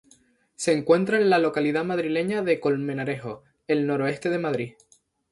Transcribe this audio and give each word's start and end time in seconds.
Se 0.55 0.71
encuentra 0.73 1.17
en 1.19 1.29
la 1.29 1.37
localidad 1.37 1.85
madrileña 1.85 2.41
de 2.41 2.59
Colmenarejo, 2.59 3.43
en 3.67 3.77
el 3.77 3.85
noroeste 3.85 4.31
de 4.31 4.39
Madrid. 4.39 4.73